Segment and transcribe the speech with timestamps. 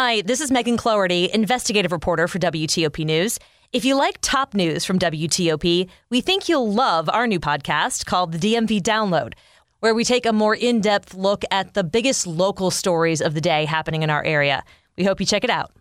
[0.00, 3.36] Hi, this is Megan Cloherty, investigative reporter for WTOP News.
[3.72, 8.30] If you like top news from WTOP, we think you'll love our new podcast called
[8.30, 9.32] the DMV Download,
[9.80, 13.40] where we take a more in depth look at the biggest local stories of the
[13.40, 14.62] day happening in our area.
[14.96, 15.72] We hope you check it out.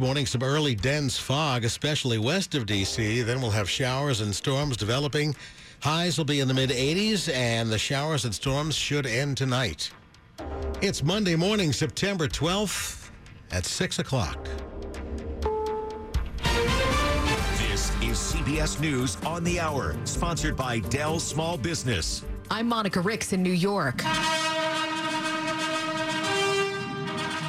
[0.00, 3.22] Morning, some early dense fog, especially west of D.C.
[3.22, 5.36] Then we'll have showers and storms developing.
[5.78, 9.92] Highs will be in the mid 80s, and the showers and storms should end tonight.
[10.82, 12.99] It's Monday morning, September 12th
[13.52, 14.38] at 6 o'clock.
[17.58, 22.24] This is CBS News on the Hour, sponsored by Dell Small Business.
[22.50, 24.02] I'm Monica Ricks in New York.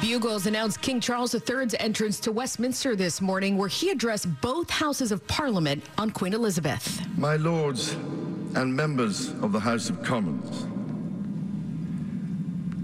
[0.00, 5.12] Bugles announced King Charles III's entrance to Westminster this morning, where he addressed both houses
[5.12, 7.00] of Parliament on Queen Elizabeth.
[7.16, 7.92] My lords
[8.54, 10.66] and members of the House of Commons,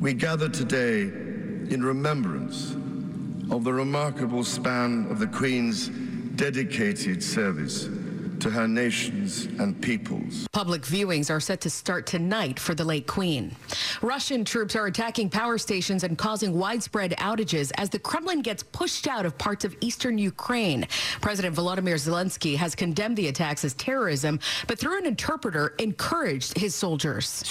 [0.00, 2.76] we gather today in remembrance
[3.50, 5.88] of the remarkable span of the Queen's
[6.36, 7.88] dedicated service
[8.40, 10.46] to her nations and peoples.
[10.52, 13.54] Public viewings are set to start tonight for the late Queen.
[14.02, 19.06] Russian troops are attacking power stations and causing widespread outages as the Kremlin gets pushed
[19.06, 20.86] out of parts of eastern Ukraine.
[21.20, 26.74] President Volodymyr Zelensky has condemned the attacks as terrorism, but through an interpreter encouraged his
[26.74, 27.42] soldiers.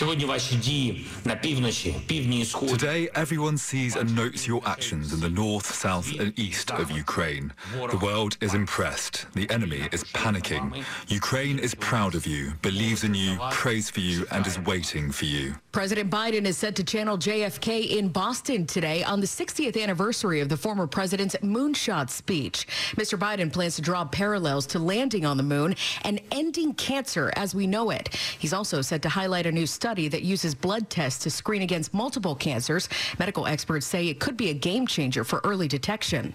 [2.78, 7.54] Today, everyone sees and notes your actions in the north, south, and east of Ukraine.
[7.74, 9.26] The world is impressed.
[9.34, 10.77] The enemy is panicking.
[11.08, 15.26] Ukraine is proud of you, believes in you, prays for you, and is waiting for
[15.26, 15.56] you.
[15.72, 20.50] President Biden is set to channel JFK in Boston today on the 60th anniversary of
[20.50, 22.68] the former president's moonshot speech.
[22.96, 23.18] Mr.
[23.18, 27.68] Biden plans to draw parallels to landing on the moon and ending cancer as we
[27.68, 28.16] know it.
[28.40, 31.94] He's also set to highlight a new study that uses blood tests to screen against
[31.94, 32.90] multiple cancers.
[33.20, 36.34] Medical experts say it could be a game changer for early detection.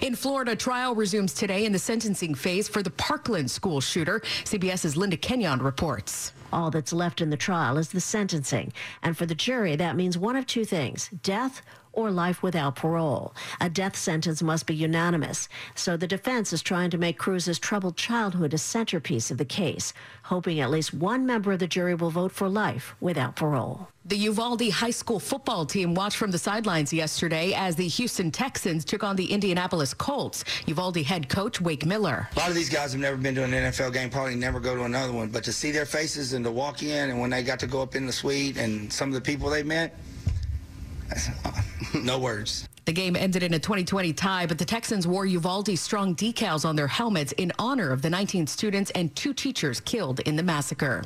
[0.00, 4.20] In Florida, trial resumes today in the sentencing phase for the Parkland school shooter.
[4.44, 6.32] CBS's Linda Kenyon reports.
[6.52, 8.72] All that's left in the trial is the sentencing.
[9.02, 11.62] And for the jury, that means one of two things death
[11.92, 13.34] or life without parole.
[13.60, 15.48] A death sentence must be unanimous.
[15.74, 19.92] So the defense is trying to make Cruz's troubled childhood a centerpiece of the case,
[20.24, 23.88] hoping at least one member of the jury will vote for life without parole.
[24.08, 28.82] The Uvalde High School football team watched from the sidelines yesterday as the Houston Texans
[28.82, 30.44] took on the Indianapolis Colts.
[30.64, 32.26] Uvalde head coach Wade Miller.
[32.34, 34.74] A lot of these guys have never been to an NFL game, probably never go
[34.74, 37.42] to another one, but to see their faces and to walk in and when they
[37.42, 39.94] got to go up in the suite and some of the people they met,
[41.94, 42.68] no words.
[42.88, 46.74] The game ended in a 2020 tie, but the Texans wore Uvalde strong decals on
[46.74, 51.04] their helmets in honor of the 19 students and two teachers killed in the massacre.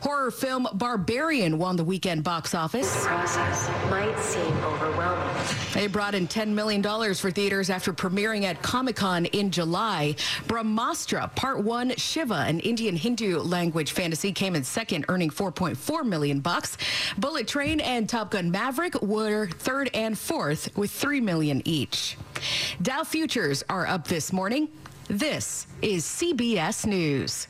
[0.00, 2.90] Horror film Barbarian won the weekend box office.
[3.02, 5.28] The process might seem overwhelming.
[5.76, 6.82] It brought in $10 million
[7.14, 10.16] for theaters after premiering at Comic Con in July.
[10.46, 16.40] Brahmastra Part 1 Shiva, an Indian Hindi language fantasy, came in second, earning 4.4 million
[16.40, 16.78] bucks.
[17.18, 22.16] Bullet Train and Top Gun Maverick were third and fourth with 3 million each.
[22.80, 24.68] Dow futures are up this morning.
[25.08, 27.48] This is CBS News.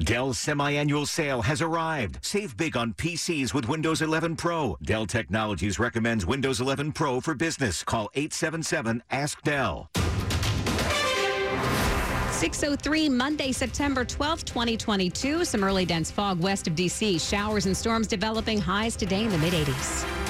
[0.00, 2.18] Dell's semi-annual sale has arrived.
[2.22, 4.76] Save big on PCs with Windows 11 Pro.
[4.82, 7.84] Dell Technologies recommends Windows 11 Pro for business.
[7.84, 9.88] Call 877-ASK-DELL.
[12.32, 15.44] 603 Monday, September 12, 2022.
[15.44, 17.18] Some early dense fog west of D.C.
[17.18, 20.29] Showers and storms developing highs today in the mid-80s.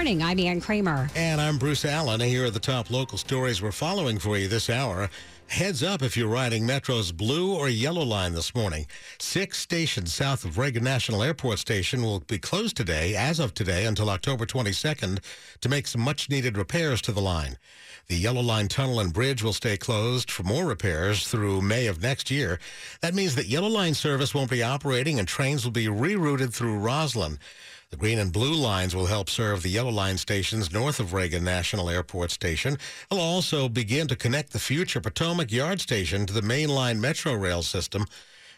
[0.00, 0.22] Morning.
[0.22, 1.10] I'm Ann Kramer.
[1.14, 2.20] And I'm Bruce Allen.
[2.20, 5.10] Here are the top local stories we're following for you this hour.
[5.48, 8.86] Heads up if you're riding Metro's blue or yellow line this morning.
[9.18, 13.84] Six stations south of Reagan National Airport Station will be closed today, as of today,
[13.84, 15.18] until October 22nd,
[15.60, 17.58] to make some much needed repairs to the line.
[18.06, 22.02] The Yellow Line Tunnel and Bridge will stay closed for more repairs through May of
[22.02, 22.58] next year.
[23.02, 26.78] That means that Yellow Line service won't be operating and trains will be rerouted through
[26.78, 27.36] Rosslyn.
[27.90, 31.42] The green and blue lines will help serve the yellow line stations north of Reagan
[31.42, 32.78] National Airport Station.
[33.10, 37.62] It'll also begin to connect the future Potomac Yard Station to the mainline Metro rail
[37.62, 38.06] system.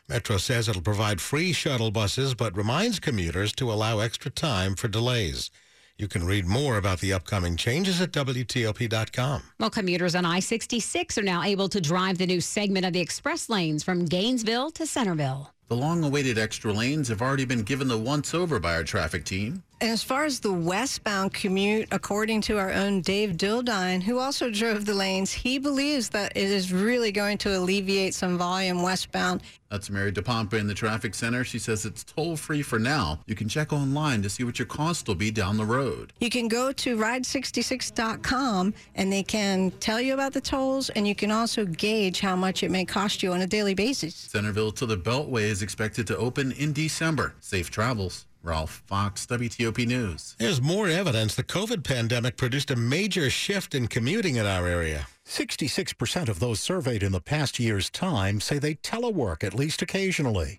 [0.07, 4.89] Metro says it'll provide free shuttle buses, but reminds commuters to allow extra time for
[4.89, 5.51] delays.
[5.99, 9.43] You can read more about the upcoming changes at WTOP.com.
[9.61, 13.01] Well, commuters on I 66 are now able to drive the new segment of the
[13.01, 15.51] express lanes from Gainesville to Centreville.
[15.69, 19.25] The long awaited extra lanes have already been given the once over by our traffic
[19.25, 19.63] team.
[19.83, 24.49] And as far as the westbound commute, according to our own Dave Dildine, who also
[24.49, 29.43] drove the lanes, he believes that it is really going to alleviate some volume westbound.
[29.73, 31.43] That's Mary DePompa in the traffic center.
[31.43, 33.19] She says it's toll free for now.
[33.27, 36.13] You can check online to see what your cost will be down the road.
[36.21, 41.17] You can go to ride66.com and they can tell you about the tolls and you
[41.17, 44.15] can also gauge how much it may cost you on a daily basis.
[44.15, 47.35] Centreville to the Beltway is expected to open in December.
[47.41, 48.27] Safe travels.
[48.43, 50.35] Ralph Fox, WTOP News.
[50.39, 55.07] There's more evidence the COVID pandemic produced a major shift in commuting in our area.
[55.27, 60.59] 66% of those surveyed in the past year's time say they telework at least occasionally.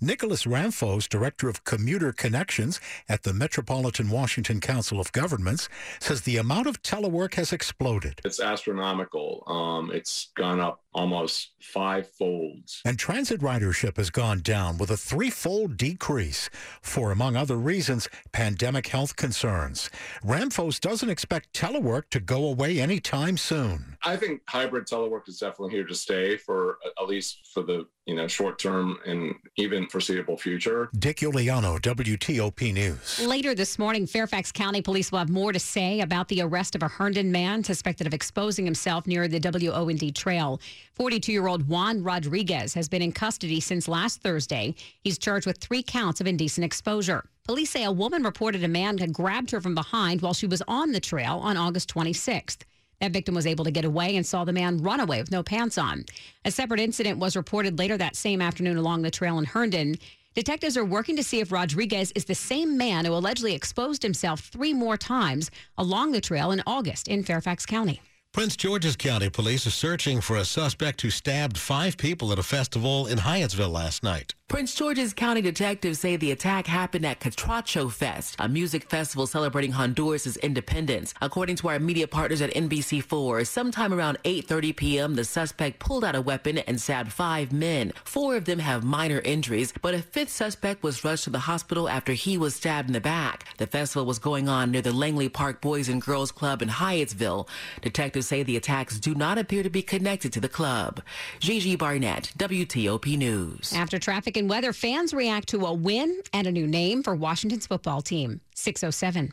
[0.00, 5.68] Nicholas Ramfos, Director of Commuter Connections at the Metropolitan Washington Council of Governments,
[6.00, 8.20] says the amount of telework has exploded.
[8.24, 9.44] It's astronomical.
[9.46, 12.80] Um, it's gone up almost five folds.
[12.84, 16.48] And transit ridership has gone down with a threefold decrease
[16.80, 19.90] for, among other reasons, pandemic health concerns.
[20.24, 23.96] Ramfos doesn't expect telework to go away anytime soon.
[24.02, 28.14] I think hybrid telework is definitely here to stay for at least for the you
[28.14, 30.90] know short term and even foreseeable future.
[30.98, 33.20] Dick Uliano, WTOP News.
[33.26, 36.82] Later this morning, Fairfax County Police will have more to say about the arrest of
[36.82, 40.60] a Herndon man suspected of exposing himself near the W&OD Trail.
[40.94, 44.74] 42 year old Juan Rodriguez has been in custody since last Thursday.
[45.02, 47.24] He's charged with three counts of indecent exposure.
[47.44, 50.62] Police say a woman reported a man had grabbed her from behind while she was
[50.68, 52.58] on the trail on August 26th.
[53.00, 55.42] That victim was able to get away and saw the man run away with no
[55.42, 56.04] pants on.
[56.44, 59.96] A separate incident was reported later that same afternoon along the trail in Herndon.
[60.34, 64.40] Detectives are working to see if Rodriguez is the same man who allegedly exposed himself
[64.40, 68.00] three more times along the trail in August in Fairfax County.
[68.32, 72.42] Prince George's County Police are searching for a suspect who stabbed five people at a
[72.42, 74.34] festival in Hyattsville last night.
[74.46, 79.72] Prince George's County detectives say the attack happened at Catracho Fest, a music festival celebrating
[79.72, 81.14] Honduras' independence.
[81.22, 86.14] According to our media partners at NBC4, sometime around 8.30 p.m., the suspect pulled out
[86.14, 87.94] a weapon and stabbed five men.
[88.04, 91.88] Four of them have minor injuries, but a fifth suspect was rushed to the hospital
[91.88, 93.46] after he was stabbed in the back.
[93.56, 97.48] The festival was going on near the Langley Park Boys and Girls Club in Hyattsville.
[97.80, 101.00] Detectives say the attacks do not appear to be connected to the club.
[101.40, 103.72] Gigi Barnett, WTOP News.
[103.72, 107.66] After traffic and weather, fans react to a win and a new name for Washington's
[107.66, 108.40] football team.
[108.54, 109.32] 607.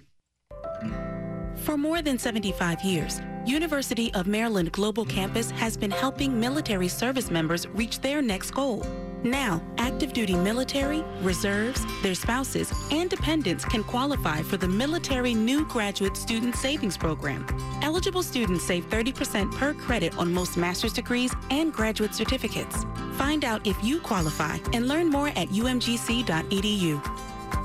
[1.57, 7.30] For more than 75 years, University of Maryland Global Campus has been helping military service
[7.30, 8.86] members reach their next goal.
[9.23, 15.65] Now, active duty military, reserves, their spouses, and dependents can qualify for the Military New
[15.68, 17.45] Graduate Student Savings Program.
[17.83, 22.83] Eligible students save 30% per credit on most master's degrees and graduate certificates.
[23.13, 27.01] Find out if you qualify and learn more at umgc.edu.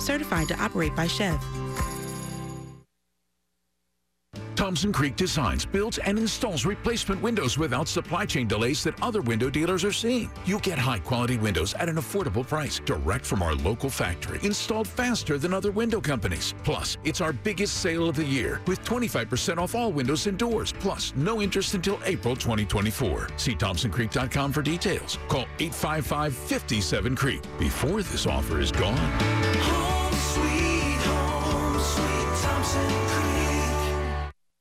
[0.01, 1.66] Certified to operate by SCHEV.
[4.67, 9.49] Thompson Creek designs, builds, and installs replacement windows without supply chain delays that other window
[9.49, 10.29] dealers are seeing.
[10.45, 14.89] You get high quality windows at an affordable price, direct from our local factory, installed
[14.89, 16.53] faster than other window companies.
[16.65, 20.73] Plus, it's our biggest sale of the year with 25% off all windows and doors,
[20.81, 23.29] plus no interest until April 2024.
[23.37, 25.21] See ThompsonCreek.com for details.
[25.29, 28.97] Call 855 57 Creek before this offer is gone.
[28.99, 33.06] Home sweet home, sweet Thompson.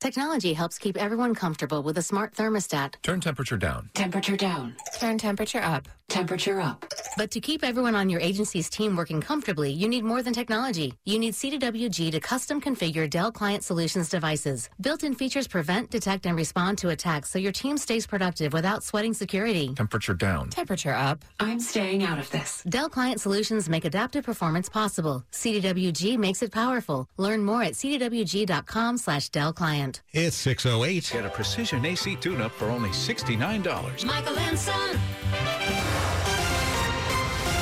[0.06, 2.94] Technology helps keep everyone comfortable with a smart thermostat.
[3.02, 3.90] Turn temperature down.
[3.96, 4.75] Temperature down.
[5.00, 5.88] Turn temperature up.
[6.07, 6.86] Temperature up.
[7.18, 10.94] But to keep everyone on your agency's team working comfortably, you need more than technology.
[11.06, 14.70] You need CDWG to custom configure Dell Client Solutions devices.
[14.79, 19.15] Built-in features prevent, detect, and respond to attacks so your team stays productive without sweating
[19.15, 19.74] security.
[19.74, 20.51] Temperature down.
[20.51, 21.25] Temperature up.
[21.39, 22.62] I'm staying out of this.
[22.70, 25.25] Dell Client Solutions make adaptive performance possible.
[25.32, 27.08] CDWG makes it powerful.
[27.18, 29.95] Learn more at cdwg.com slash Dell Client.
[30.12, 31.12] It's 608.
[31.14, 34.06] Get a precision AC tune-up for only $69.
[34.06, 35.00] Michael and Son.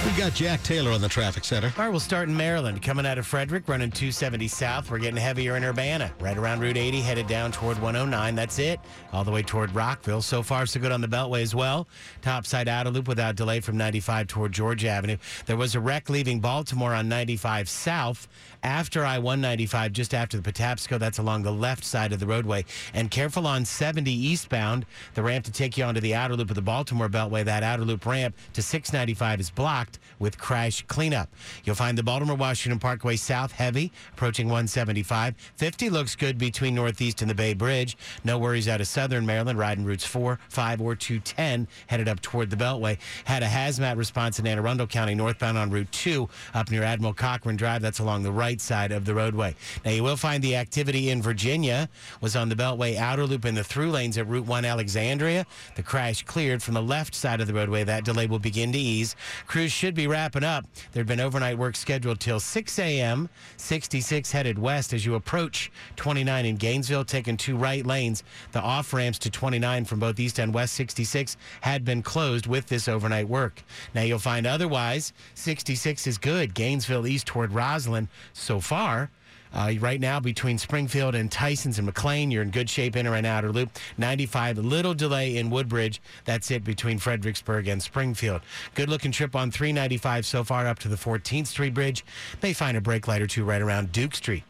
[0.06, 1.74] We got Jack Taylor on the traffic center.
[1.78, 2.82] All right, we'll start in Maryland.
[2.82, 4.92] Coming out of Frederick, running 270 south.
[4.92, 6.12] We're getting heavier in Urbana.
[6.20, 8.36] Right around Route 80, headed down toward 109.
[8.36, 8.82] That's it.
[9.13, 10.22] All the way toward Rockville.
[10.22, 11.88] So far, so good on the Beltway as well.
[12.22, 15.18] Topside outer loop without delay from 95 toward Georgia Avenue.
[15.46, 18.28] There was a wreck leaving Baltimore on 95 south
[18.63, 20.98] after I 195, just after the Patapsco.
[20.98, 22.65] That's along the left side of the roadway.
[22.93, 24.86] And careful on 70 eastbound.
[25.13, 27.86] The ramp to take you onto the outer loop of the Baltimore Beltway, that outer
[27.86, 30.00] loop ramp to 695 is blocked.
[30.20, 31.29] with crash cleanup.
[31.63, 35.36] You'll find the Baltimore Washington Parkway South heavy, approaching 175.
[35.58, 37.98] 50 looks good between Northeast and the Bay Bridge.
[38.24, 42.50] No worries out of Southern Maryland, riding routes 4, 5, or 210, headed up toward
[42.50, 42.98] the Beltway.
[43.25, 47.13] Had a hazmat response in Anne Arundel County, northbound on Route 2, up near Admiral
[47.13, 47.82] Cochrane Drive.
[47.82, 49.55] That's along the right side of the roadway.
[49.83, 51.89] Now, you will find the activity in Virginia
[52.22, 55.45] was on the Beltway outer loop in the through lanes at Route 1 Alexandria.
[55.75, 57.83] The crash cleared from the left side of the roadway.
[57.83, 59.15] That delay will begin to ease.
[59.48, 60.65] Crews should be wrapping up.
[60.91, 63.29] There'd been overnight work scheduled till 6 a.m.
[63.57, 68.24] 66 headed west as you approach 29 in Gainesville, taking two right lanes.
[68.51, 72.67] The off ramps to 29 from both east and west 66 had been closed with
[72.67, 73.63] this overnight work.
[73.93, 76.53] Now you'll find otherwise 66 is good.
[76.53, 78.07] Gainesville east toward Rosslyn
[78.43, 79.09] so far.
[79.53, 83.13] Uh, right now, between Springfield and Tysons and McLean, you're in good shape in or
[83.13, 83.69] and outer loop.
[83.97, 86.01] 95, a little delay in Woodbridge.
[86.25, 88.41] That's it between Fredericksburg and Springfield.
[88.73, 92.03] Good looking trip on 395 so far up to the 14th Street Bridge.
[92.41, 94.43] May find a brake light or two right around Duke Street.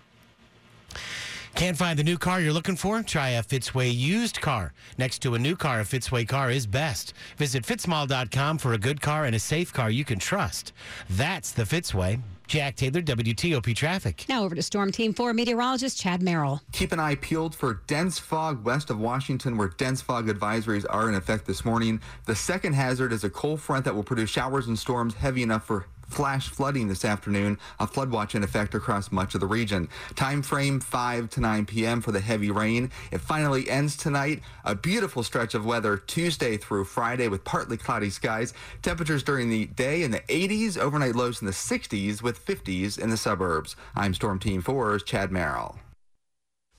[1.55, 3.03] Can't find the new car you're looking for?
[3.03, 4.73] Try a Fitzway used car.
[4.97, 7.13] Next to a new car, a Fitzway car is best.
[7.37, 10.73] Visit fitzmall.com for a good car and a safe car you can trust.
[11.09, 12.19] That's the Fitzway.
[12.47, 14.25] Jack Taylor, WTOP Traffic.
[14.29, 16.61] Now over to Storm Team 4 meteorologist Chad Merrill.
[16.71, 21.09] Keep an eye peeled for dense fog west of Washington, where dense fog advisories are
[21.09, 22.01] in effect this morning.
[22.25, 25.65] The second hazard is a cold front that will produce showers and storms heavy enough
[25.65, 29.87] for flash flooding this afternoon, a flood watch in effect across much of the region.
[30.15, 32.01] Time frame 5 to 9 p.m.
[32.01, 32.91] for the heavy rain.
[33.11, 34.41] It finally ends tonight.
[34.65, 38.53] A beautiful stretch of weather Tuesday through Friday with partly cloudy skies.
[38.81, 43.09] Temperatures during the day in the 80s, overnight lows in the 60s with 50s in
[43.09, 43.75] the suburbs.
[43.95, 45.77] I'm Storm Team 4's Chad Merrill.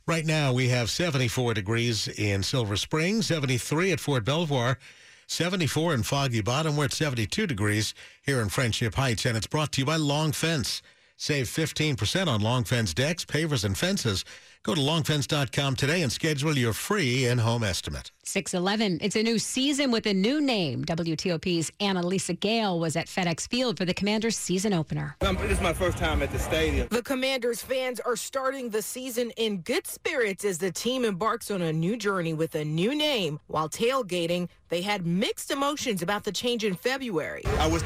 [0.06, 4.78] Right now, we have 74 degrees in Silver Spring, 73 at Fort Belvoir,
[5.26, 6.76] 74 in Foggy Bottom.
[6.76, 10.32] We're at 72 degrees here in Friendship Heights, and it's brought to you by Long
[10.32, 10.82] Fence.
[11.16, 14.24] Save 15% on Long Fence decks, pavers, and fences.
[14.64, 18.10] Go to longfence.com today and schedule your free in-home estimate.
[18.24, 18.98] 611.
[19.02, 20.84] It's a new season with a new name.
[20.86, 25.16] WTOP's Anna-Lysa Gayle was at FedEx Field for the Commanders season opener.
[25.20, 26.88] Um, This is my first time at the stadium.
[26.90, 31.60] The Commanders fans are starting the season in good spirits as the team embarks on
[31.60, 33.38] a new journey with a new name.
[33.46, 37.42] While tailgating, they had mixed emotions about the change in February.
[37.60, 37.82] I wish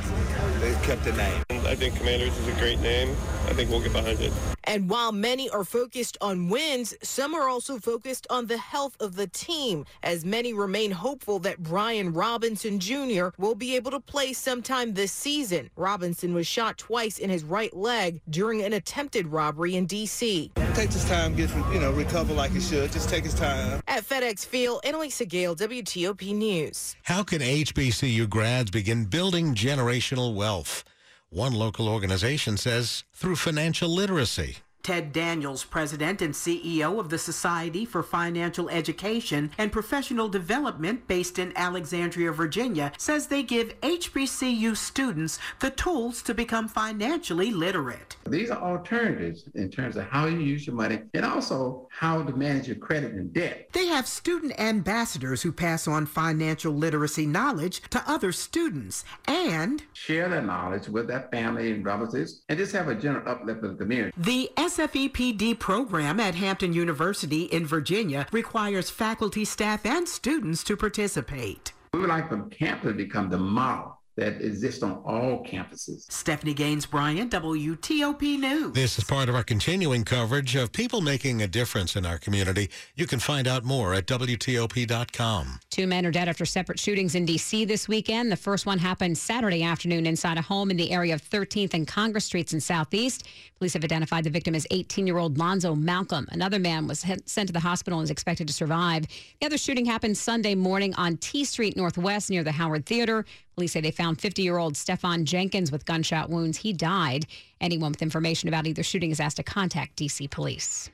[0.60, 1.42] they kept the name.
[1.68, 3.10] I think Commanders is a great name.
[3.46, 4.32] I think we'll get behind it.
[4.64, 9.16] And while many are focused on wins, some are also focused on the health of
[9.16, 13.28] the team, as many remain hopeful that Brian Robinson Jr.
[13.36, 15.68] will be able to play sometime this season.
[15.76, 20.50] Robinson was shot twice in his right leg during an attempted robbery in D.C.
[20.72, 22.92] Take his time, get you know, recover like he should.
[22.92, 23.82] Just take his time.
[23.88, 26.96] At FedEx Field, Anna-Lysa Gayle, WTOP News.
[27.02, 30.82] How can HBCU grads begin building generational wealth?
[31.30, 34.58] One local organization says through financial literacy.
[34.88, 41.38] Ted Daniels, president and CEO of the Society for Financial Education and Professional Development based
[41.38, 48.16] in Alexandria, Virginia, says they give HBCU students the tools to become financially literate.
[48.26, 52.32] These are alternatives in terms of how you use your money and also how to
[52.34, 53.68] manage your credit and debt.
[53.74, 60.30] They have student ambassadors who pass on financial literacy knowledge to other students and Share
[60.30, 63.84] their knowledge with their family and relatives and just have a general uplift of the
[63.84, 64.14] community.
[64.16, 71.72] The SFEPD program at Hampton University in Virginia requires faculty, staff, and students to participate.
[71.92, 76.10] We would like for campus to become the model that exist on all campuses.
[76.10, 78.72] Stephanie Gaines Bryant, WTOP News.
[78.72, 82.68] This is part of our continuing coverage of people making a difference in our community.
[82.96, 85.60] You can find out more at WTOP.com.
[85.70, 87.64] Two men are dead after separate shootings in D.C.
[87.64, 88.32] this weekend.
[88.32, 91.86] The first one happened Saturday afternoon inside a home in the area of 13th and
[91.86, 93.24] Congress Streets in Southeast.
[93.58, 96.26] Police have identified the victim as 18 year old Lonzo Malcolm.
[96.32, 99.06] Another man was sent to the hospital and is expected to survive.
[99.40, 103.24] The other shooting happened Sunday morning on T Street Northwest near the Howard Theater.
[103.58, 106.58] Police say they found 50 year old Stefan Jenkins with gunshot wounds.
[106.58, 107.26] He died.
[107.60, 110.28] Anyone with information about either shooting is asked to contact D.C.
[110.28, 110.90] police.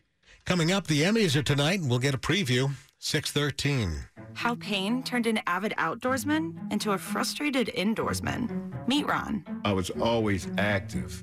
[0.47, 2.71] Coming up, the Emmys are tonight, and we'll get a preview.
[3.00, 4.06] 613.
[4.33, 8.73] How pain turned an avid outdoorsman into a frustrated indoorsman.
[8.88, 9.44] Meet Ron.
[9.62, 11.23] I was always active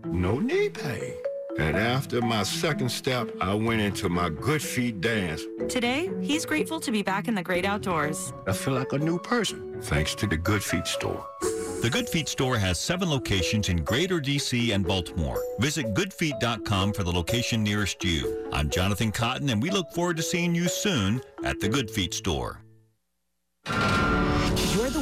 [0.11, 1.15] no knee pay.
[1.59, 5.43] And after my second step, I went into my good feet dance.
[5.67, 8.33] Today, he's grateful to be back in the great outdoors.
[8.47, 11.25] I feel like a new person, thanks to the Good Feet store.
[11.81, 15.43] The Good Feet store has seven locations in Greater DC and Baltimore.
[15.59, 18.47] Visit goodfeet.com for the location nearest you.
[18.53, 22.13] I'm Jonathan Cotton, and we look forward to seeing you soon at the Good Feet
[22.13, 22.61] store.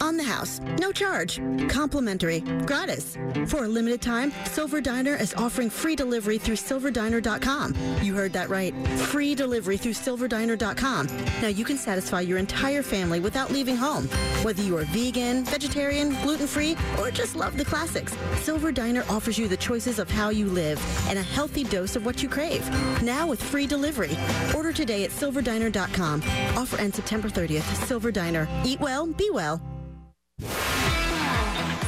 [0.00, 3.18] On the house, no charge, complimentary, gratis.
[3.46, 7.74] For a limited time, Silver Diner is offering free delivery through silverdiner.com.
[8.02, 8.74] You heard that right.
[9.10, 11.06] Free delivery through silverdiner.com.
[11.42, 14.06] Now you can satisfy your entire family without leaving home.
[14.42, 19.48] Whether you are vegan, vegetarian, gluten-free, or just love the classics, Silver Diner offers you
[19.48, 22.66] the choices of how you live and a healthy dose of what you crave.
[23.02, 24.16] Now with free delivery.
[24.54, 26.22] Order today at silverdiner.com.
[26.56, 27.86] Offer ends September 30th.
[27.86, 28.48] Silver Diner.
[28.64, 29.60] Eat well, be well.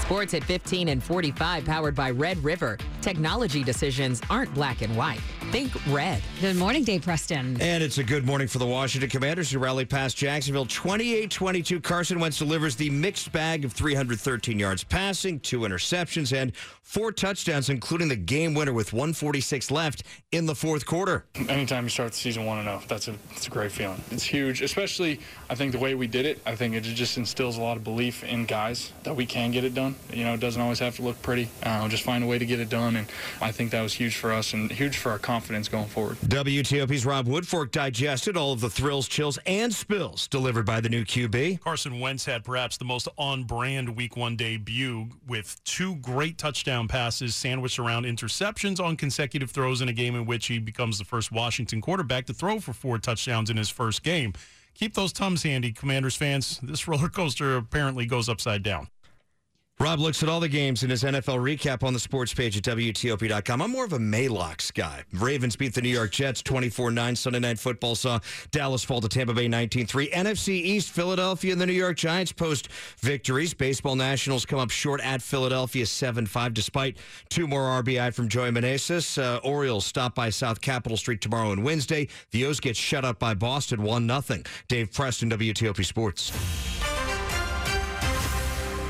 [0.01, 2.79] Sports at 15 and 45, powered by Red River.
[3.01, 5.21] Technology decisions aren't black and white.
[5.53, 6.23] Think red.
[6.41, 7.61] Good morning, Dave Preston.
[7.61, 11.79] And it's a good morning for the Washington Commanders who rally past Jacksonville 28 22.
[11.79, 17.69] Carson Wentz delivers the mixed bag of 313 yards passing, two interceptions, and four touchdowns,
[17.69, 21.27] including the game winner with 146 left in the fourth quarter.
[21.51, 24.01] Anytime you start the season 1 0, that's a, that's a great feeling.
[24.11, 26.41] It's huge, especially I think the way we did it.
[26.47, 29.65] I think it just instills a lot of belief in guys that we can get
[29.65, 29.97] it done.
[30.11, 31.51] You know, it doesn't always have to look pretty.
[31.63, 32.97] Uh, just find a way to get it done.
[32.97, 33.07] And
[33.43, 36.17] I think that was huge for us and huge for our confidence going forward.
[36.19, 41.05] WTOP's Rob Woodfork digested all of the thrills, chills, and spills delivered by the new
[41.05, 41.61] QB.
[41.61, 46.89] Carson Wentz had perhaps the most on brand week one debut with two great touchdown
[46.89, 51.05] passes sandwiched around interceptions on consecutive throws in a game in which he becomes the
[51.05, 54.33] first Washington quarterback to throw for four touchdowns in his first game.
[54.75, 56.59] Keep those Tums handy, Commanders fans.
[56.63, 58.89] This roller coaster apparently goes upside down.
[59.83, 62.63] Rob looks at all the games in his NFL recap on the sports page at
[62.63, 63.61] WTOP.com.
[63.61, 65.03] I'm more of a Maylocks guy.
[65.13, 67.17] Ravens beat the New York Jets 24 9.
[67.17, 68.21] Sunday Night Football saw
[68.53, 70.11] Dallas fall to Tampa Bay 19 3.
[70.11, 72.69] NFC East, Philadelphia and the New York Giants post
[72.99, 73.55] victories.
[73.55, 76.97] Baseball Nationals come up short at Philadelphia 7 5, despite
[77.29, 79.21] two more RBI from Joey Meneses.
[79.21, 82.07] Uh, Orioles stop by South Capitol Street tomorrow and Wednesday.
[82.31, 84.43] The O's get shut up by Boston 1 0.
[84.69, 86.31] Dave Preston, WTOP Sports.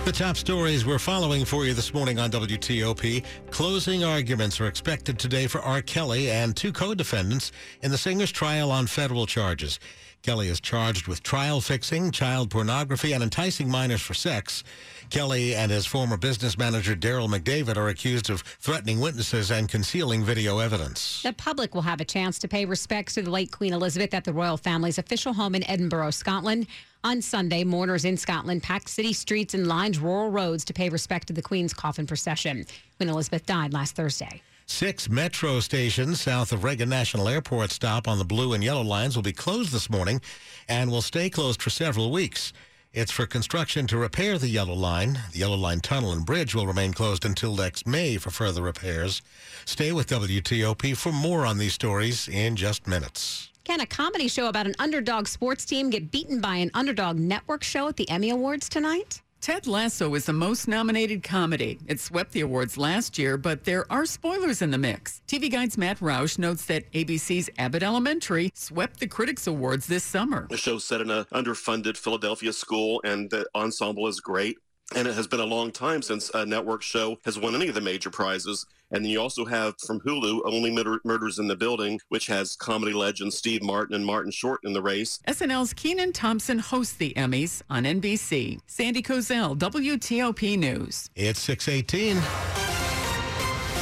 [0.05, 3.25] The top stories we're following for you this morning on WTOP.
[3.53, 5.81] Closing arguments are expected today for R.
[5.81, 9.79] Kelly and two co-defendants in the singer's trial on federal charges.
[10.23, 14.65] Kelly is charged with trial fixing, child pornography, and enticing minors for sex.
[15.12, 20.25] Kelly and his former business manager, Derrel McDavid, are accused of threatening witnesses and concealing
[20.25, 21.20] video evidence.
[21.22, 24.25] The public will have a chance to pay respects to the late Queen Elizabeth at
[24.25, 26.66] the royal family's official home in Edinburgh, Scotland.
[27.05, 31.27] On Sunday, mourners in Scotland packed city streets and lined rural roads to pay respect
[31.27, 32.64] to the Queen's coffin procession.
[32.96, 34.40] Queen Elizabeth died last Thursday.
[34.64, 39.14] Six metro stations south of Reagan National Airport stop on the blue and yellow lines
[39.14, 40.22] will be closed this morning
[40.70, 42.55] and will stay closed for several weeks.
[42.94, 45.18] It's for construction to repair the yellow line.
[45.33, 49.22] The yellow line tunnel and bridge will remain closed until next May for further repairs.
[49.64, 53.48] Stay with WTOP for more on these stories in just minutes.
[53.64, 57.62] Can a comedy show about an underdog sports team get beaten by an underdog network
[57.64, 59.21] show at the Emmy Awards tonight?
[59.42, 61.81] Ted Lasso is the most nominated comedy.
[61.88, 65.20] It swept the awards last year, but there are spoilers in the mix.
[65.26, 70.46] TV Guide's Matt Roush notes that ABC's Abbott Elementary swept the Critics Awards this summer.
[70.48, 74.59] The show's set in an underfunded Philadelphia school, and the ensemble is great.
[74.94, 77.74] And it has been a long time since a network show has won any of
[77.74, 78.66] the major prizes.
[78.90, 82.57] And then you also have from Hulu, Only Murder- Murders in the Building, which has
[82.57, 85.18] comedy legends Steve Martin and Martin Short in the race.
[85.26, 88.61] SNL's Kenan Thompson hosts the Emmys on NBC.
[88.66, 91.09] Sandy Kozel, WTOP News.
[91.16, 92.62] It's 618.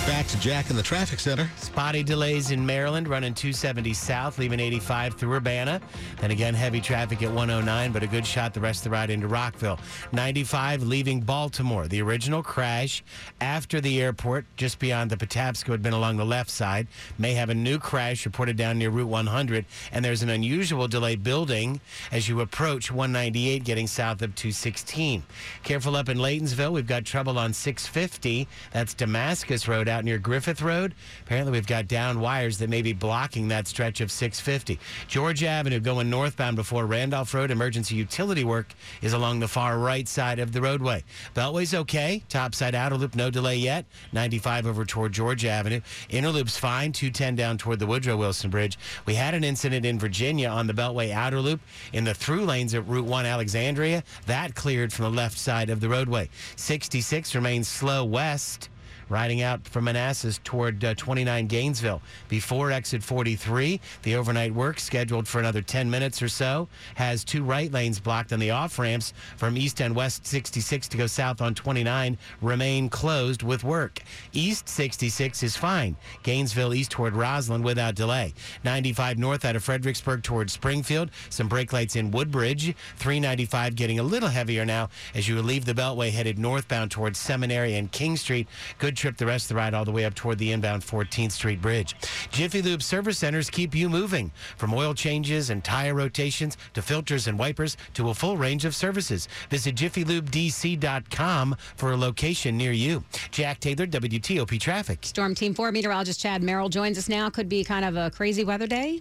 [0.06, 1.48] Back to Jack in the traffic center.
[1.56, 5.80] Spotty delays in Maryland, running 270 south, leaving 85 through Urbana.
[6.20, 9.10] Then again, heavy traffic at 109, but a good shot the rest of the ride
[9.10, 9.78] into Rockville.
[10.12, 11.86] 95 leaving Baltimore.
[11.86, 13.04] The original crash
[13.40, 16.88] after the airport, just beyond the Patapsco, had been along the left side.
[17.18, 21.16] May have a new crash reported down near Route 100, and there's an unusual delay
[21.16, 25.22] building as you approach 198 getting south of 216.
[25.62, 26.72] Careful up in Laytonsville.
[26.72, 28.48] We've got trouble on 650.
[28.72, 30.94] That's Damascus Road out near Griffith Road.
[31.24, 34.78] Apparently, we've got down wires that may be blocking that stretch of 650.
[35.08, 37.50] Georgia Avenue going northbound before Randolph Road.
[37.50, 38.72] Emergency utility work
[39.02, 41.04] is along the far right side of the roadway.
[41.34, 42.22] Beltway's okay.
[42.28, 43.84] Topside outer loop, no delay yet.
[44.12, 45.80] 95 over toward Georgia Avenue.
[46.08, 46.92] Inner loop's fine.
[46.92, 48.78] 210 down toward the Woodrow Wilson Bridge.
[49.06, 51.60] We had an incident in Virginia on the Beltway outer loop
[51.92, 54.02] in the through lanes at Route 1 Alexandria.
[54.26, 56.28] That cleared from the left side of the roadway.
[56.56, 58.68] 66 remains slow west
[59.10, 62.00] riding out from Manassas toward uh, 29 Gainesville.
[62.28, 67.42] Before exit 43, the overnight work scheduled for another 10 minutes or so has two
[67.42, 71.40] right lanes blocked on the off ramps from east and west 66 to go south
[71.40, 74.00] on 29 remain closed with work.
[74.32, 75.96] East 66 is fine.
[76.22, 78.32] Gainesville east toward Rosslyn without delay.
[78.64, 81.10] 95 north out of Fredericksburg toward Springfield.
[81.28, 82.74] Some brake lights in Woodbridge.
[82.96, 87.74] 395 getting a little heavier now as you leave the Beltway headed northbound towards Seminary
[87.74, 88.46] and King Street.
[88.78, 91.32] Good trip the rest of the ride all the way up toward the inbound 14th
[91.32, 91.96] Street Bridge.
[92.30, 97.26] Jiffy Lube service centers keep you moving from oil changes and tire rotations to filters
[97.26, 99.28] and wipers to a full range of services.
[99.48, 103.02] Visit jiffylubedc.com for a location near you.
[103.30, 104.98] Jack Taylor, WTOP Traffic.
[105.02, 107.30] Storm Team 4 meteorologist Chad Merrill joins us now.
[107.30, 109.00] Could be kind of a crazy weather day.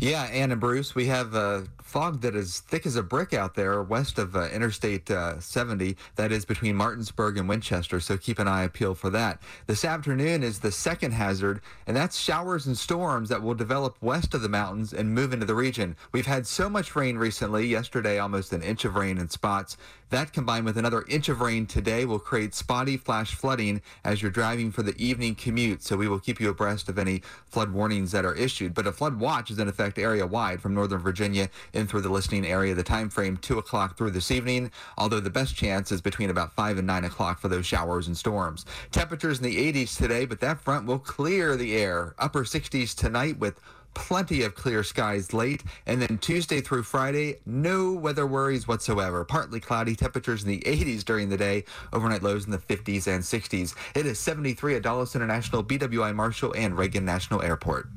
[0.00, 3.54] Yeah, Ann and Bruce, we have uh, fog that is thick as a brick out
[3.54, 5.96] there west of uh, Interstate uh, 70.
[6.16, 9.40] That is between Martinsburg and Winchester, so keep an eye peeled for that.
[9.68, 14.34] This afternoon is the second hazard, and that's showers and storms that will develop west
[14.34, 15.96] of the mountains and move into the region.
[16.10, 17.66] We've had so much rain recently.
[17.66, 19.76] Yesterday, almost an inch of rain in spots.
[20.10, 24.30] That combined with another inch of rain today will create spotty flash flooding as you're
[24.30, 25.82] driving for the evening commute.
[25.82, 28.72] So we will keep you abreast of any flood warnings that are issued.
[28.72, 32.08] But a flood watch is in effect area wide from Northern Virginia in through the
[32.08, 32.74] listening area.
[32.74, 36.54] The time frame 2 o'clock through this evening, although the best chance is between about
[36.54, 38.64] 5 and 9 o'clock for those showers and storms.
[38.90, 42.14] Temperatures in the 80s today, but that front will clear the air.
[42.18, 43.60] Upper 60s tonight with
[43.96, 45.64] plenty of clear skies late.
[45.86, 49.24] And then Tuesday through Friday, no weather worries whatsoever.
[49.24, 53.24] Partly cloudy, temperatures in the 80s during the day, overnight lows in the 50s and
[53.24, 53.74] 60s.
[53.94, 57.88] It is 73 at Dulles International, BWI Marshall, and Reagan National Airport.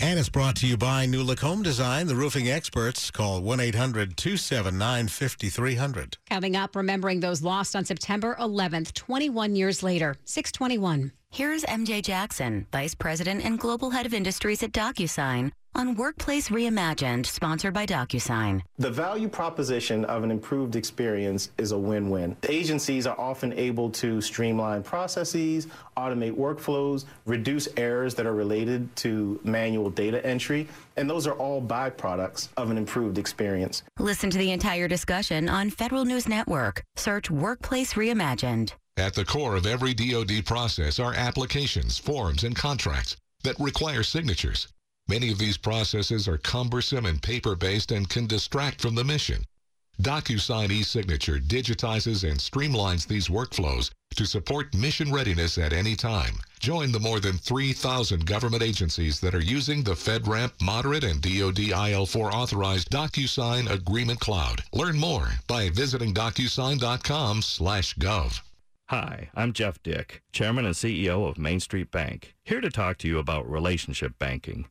[0.00, 3.10] And it's brought to you by New Look Home Design, the roofing experts.
[3.10, 6.16] Call 1 800 279 5300.
[6.30, 11.10] Coming up, remembering those lost on September 11th, 21 years later, 621.
[11.30, 17.24] Here's MJ Jackson, Vice President and Global Head of Industries at DocuSign, on Workplace Reimagined,
[17.24, 18.62] sponsored by DocuSign.
[18.78, 22.36] The value proposition of an improved experience is a win win.
[22.48, 29.38] Agencies are often able to streamline processes, automate workflows, reduce errors that are related to
[29.44, 33.84] manual data entry, and those are all byproducts of an improved experience.
[34.00, 36.82] Listen to the entire discussion on Federal News Network.
[36.96, 38.72] Search Workplace Reimagined.
[38.96, 44.66] At the core of every DoD process are applications, forms, and contracts that require signatures.
[45.08, 49.42] Many of these processes are cumbersome and paper-based and can distract from the mission.
[50.02, 56.34] DocuSign e-signature digitizes and streamlines these workflows to support mission readiness at any time.
[56.60, 61.72] Join the more than 3,000 government agencies that are using the FedRAMP Moderate and DoD
[61.72, 64.62] IL4 authorized DocuSign Agreement Cloud.
[64.72, 68.40] Learn more by visiting DocuSign.com/gov.
[68.90, 73.08] Hi, I'm Jeff Dick, Chairman and CEO of Main Street Bank, here to talk to
[73.08, 74.66] you about relationship banking.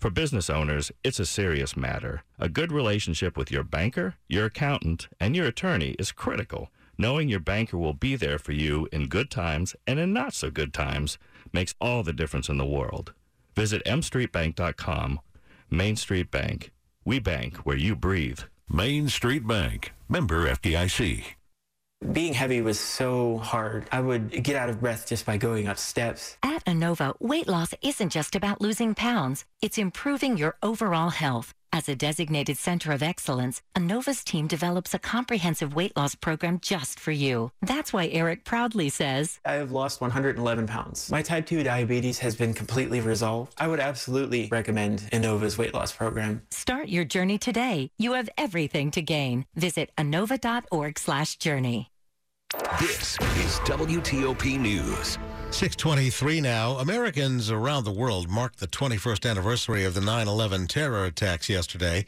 [0.00, 2.22] For business owners, it's a serious matter.
[2.38, 6.70] A good relationship with your banker, your accountant, and your attorney is critical.
[6.96, 10.50] Knowing your banker will be there for you in good times and in not so
[10.50, 11.18] good times
[11.52, 13.12] makes all the difference in the world.
[13.54, 15.20] Visit mstreetbank.com.
[15.70, 16.72] Main Street Bank.
[17.04, 18.40] We bank where you breathe.
[18.70, 19.92] Main Street Bank.
[20.08, 21.34] Member FDIC.
[22.12, 23.86] Being heavy was so hard.
[23.92, 26.38] I would get out of breath just by going up steps.
[26.42, 31.52] At Inova, weight loss isn't just about losing pounds, it's improving your overall health.
[31.72, 36.98] As a designated center of excellence, Inova's team develops a comprehensive weight loss program just
[36.98, 37.52] for you.
[37.62, 41.10] That's why Eric proudly says, I have lost 111 pounds.
[41.10, 43.54] My type 2 diabetes has been completely resolved.
[43.56, 46.42] I would absolutely recommend Inova's weight loss program.
[46.50, 47.90] Start your journey today.
[47.98, 49.46] You have everything to gain.
[49.54, 51.90] Visit inova.org slash journey.
[52.80, 55.18] This is WTOP News.
[55.52, 56.78] 623 now.
[56.78, 62.06] Americans around the world marked the 21st anniversary of the 9 11 terror attacks yesterday.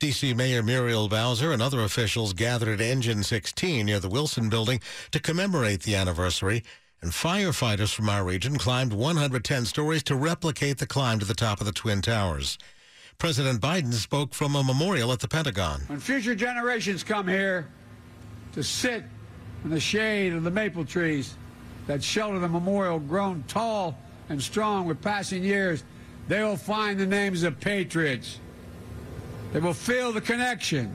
[0.00, 0.34] D.C.
[0.34, 4.80] Mayor Muriel Bowser and other officials gathered at Engine 16 near the Wilson Building
[5.12, 6.64] to commemorate the anniversary.
[7.00, 11.60] And firefighters from our region climbed 110 stories to replicate the climb to the top
[11.60, 12.58] of the Twin Towers.
[13.16, 15.82] President Biden spoke from a memorial at the Pentagon.
[15.86, 17.68] When future generations come here
[18.52, 19.04] to sit
[19.64, 21.36] in the shade of the maple trees
[21.86, 25.84] that shelter the memorial grown tall and strong with passing years,
[26.28, 28.38] they will find the names of patriots.
[29.52, 30.94] They will feel the connection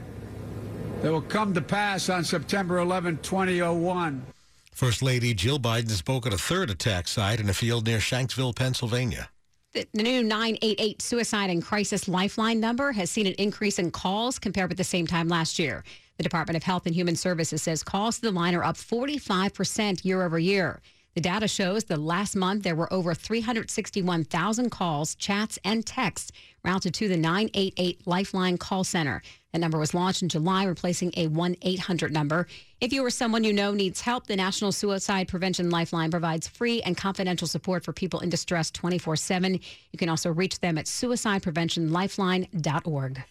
[1.01, 4.25] that will come to pass on September 11, 2001.
[4.71, 8.55] First Lady Jill Biden spoke at a third attack site in a field near Shanksville,
[8.55, 9.29] Pennsylvania.
[9.73, 14.69] The new 988 suicide and crisis lifeline number has seen an increase in calls compared
[14.69, 15.83] with the same time last year.
[16.17, 20.03] The Department of Health and Human Services says calls to the line are up 45%
[20.03, 20.81] year over year.
[21.17, 26.31] The data shows the last month there were over 361,000 calls, chats, and texts
[26.63, 29.23] routed to the 988 Lifeline call center.
[29.51, 32.45] The number was launched in July, replacing a 1 800 number.
[32.81, 36.83] If you or someone you know needs help, the National Suicide Prevention Lifeline provides free
[36.83, 39.53] and confidential support for people in distress 24 7.
[39.53, 43.23] You can also reach them at suicidepreventionlifeline.org.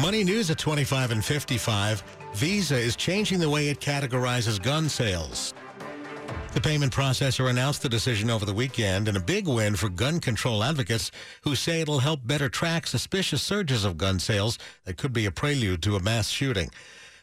[0.00, 2.02] Money news at 25 and 55.
[2.34, 5.54] Visa is changing the way it categorizes gun sales.
[6.52, 10.20] The payment processor announced the decision over the weekend in a big win for gun
[10.20, 11.10] control advocates
[11.42, 15.30] who say it'll help better track suspicious surges of gun sales that could be a
[15.30, 16.70] prelude to a mass shooting.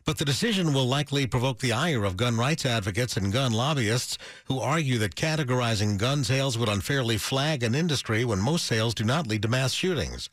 [0.05, 4.17] But the decision will likely provoke the ire of gun rights advocates and gun lobbyists
[4.45, 9.05] who argue that categorizing gun sales would unfairly flag an industry when most sales do
[9.05, 10.29] not lead to mass shootings.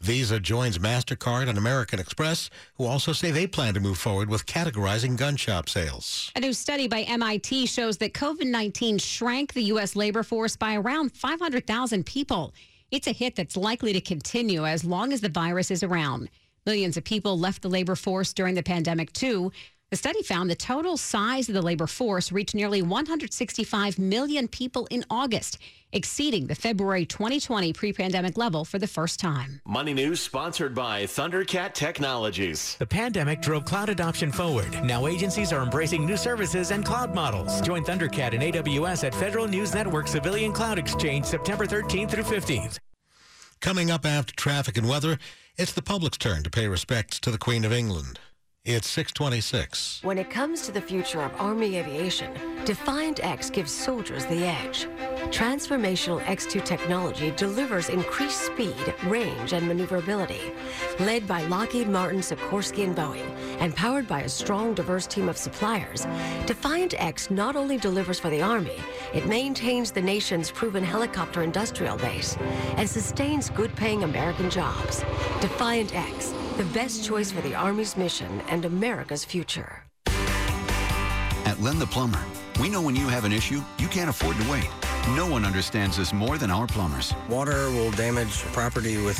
[0.00, 4.46] Visa joins MasterCard and American Express, who also say they plan to move forward with
[4.46, 6.32] categorizing gun shop sales.
[6.34, 9.94] A new study by MIT shows that COVID 19 shrank the U.S.
[9.94, 12.52] labor force by around 500,000 people.
[12.90, 16.28] It's a hit that's likely to continue as long as the virus is around.
[16.64, 19.50] Millions of people left the labor force during the pandemic, too.
[19.90, 24.86] The study found the total size of the labor force reached nearly 165 million people
[24.90, 25.58] in August,
[25.92, 29.60] exceeding the February 2020 pre pandemic level for the first time.
[29.66, 32.76] Money News sponsored by Thundercat Technologies.
[32.78, 34.72] The pandemic drove cloud adoption forward.
[34.84, 37.60] Now agencies are embracing new services and cloud models.
[37.60, 42.78] Join Thundercat and AWS at Federal News Network Civilian Cloud Exchange September 13th through 15th.
[43.60, 45.18] Coming up after traffic and weather,
[45.58, 48.18] it's the public's turn to pay respects to the Queen of England.
[48.64, 50.02] It's 626.
[50.04, 52.32] When it comes to the future of Army aviation,
[52.64, 54.86] Defiant X gives soldiers the edge.
[55.32, 60.52] Transformational X2 technology delivers increased speed, range, and maneuverability.
[61.00, 65.36] Led by Lockheed Martin, Sikorsky, and Boeing, and powered by a strong, diverse team of
[65.36, 66.06] suppliers,
[66.46, 68.80] Defiant X not only delivers for the Army,
[69.12, 72.36] it maintains the nation's proven helicopter industrial base
[72.76, 75.00] and sustains good-paying American jobs.
[75.40, 79.84] Defiant X, the best choice for the Army's mission and America's future.
[81.44, 82.24] At Len the Plumber,
[82.60, 84.68] we know when you have an issue, you can't afford to wait.
[85.16, 87.12] No one understands this more than our plumbers.
[87.28, 89.10] Water will damage property with